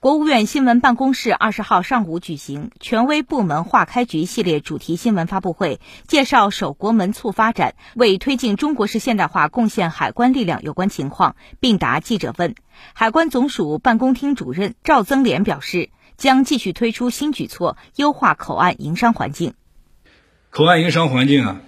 [0.00, 12.54] 国务院新闻办公室二十号上午举行权威部门化开局系列主题新闻发布会，介绍守国门促发展为推进中国式现代化贡献海关力量有关情况，并答记者问。
[12.94, 19.52] 海关总署办公厅主任赵增廉表示，将继续推出新举措，优化口岸营商环境。
[20.48, 21.60] 口岸营商环境啊，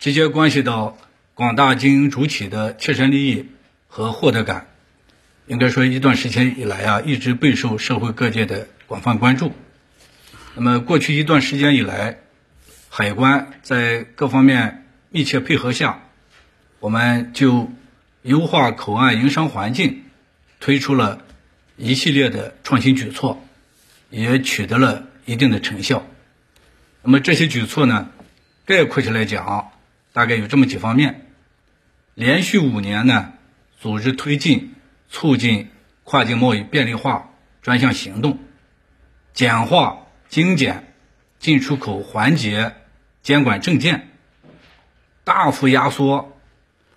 [0.00, 0.96] 直接关系到
[1.34, 3.46] 广大经营主体的切身利益
[3.86, 4.66] 和获得感。
[5.48, 9.54] 应该说，一段时间以来啊，一直备受社会各界的广泛关注。
[10.54, 12.18] 那么，过去一段时间以来，
[12.90, 16.02] 海关在各方面密切配合下，
[16.80, 17.72] 我们就
[18.20, 20.04] 优化口岸营商环境，
[20.60, 21.24] 推出了
[21.78, 23.42] 一系列的创新举措，
[24.10, 26.06] 也取得了一定的成效。
[27.02, 28.10] 那么，这些举措呢，
[28.66, 29.70] 概括起来讲，
[30.12, 31.26] 大概有这么几方面：
[32.14, 33.32] 连续五年呢，
[33.80, 34.74] 组织推进。
[35.08, 35.70] 促进
[36.04, 37.30] 跨境贸易便利化
[37.62, 38.38] 专项行动，
[39.32, 40.92] 简化精简
[41.38, 42.74] 进出口环节
[43.22, 44.10] 监管证件，
[45.24, 46.36] 大幅压缩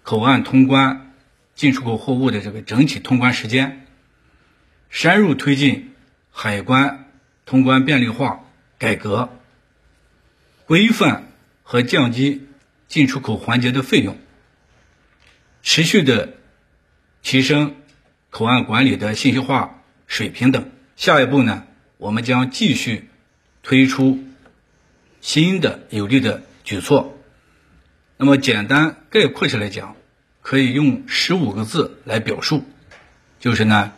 [0.04, 1.14] 口岸通关
[1.56, 3.86] 进出口货物的这个整体通关时间，
[4.90, 5.94] 深入推进
[6.32, 7.12] 海关
[7.46, 8.46] 通关便利化
[8.78, 9.30] 改革，
[10.66, 11.32] 规范
[11.64, 12.48] 和降低
[12.88, 14.18] 进出口环节的费用，
[15.64, 16.34] 持续的
[17.22, 17.76] 提升。
[18.32, 21.66] 口岸管理的信息化水平等，下一步呢，
[21.98, 23.10] 我们将继续
[23.62, 24.20] 推出
[25.20, 27.18] 新的有力的举措。
[28.16, 29.96] 那么简单概括起来讲，
[30.42, 32.64] 可以用十五个字来表述，
[33.40, 33.92] 就是呢，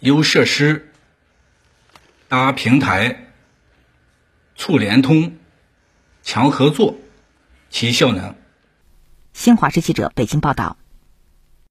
[0.00, 0.92] 优设施、
[2.28, 3.28] 搭平台、
[4.54, 5.38] 促联通、
[6.22, 6.98] 强合作、
[7.70, 8.34] 提效能。
[9.32, 10.76] 新华社记者北京报道。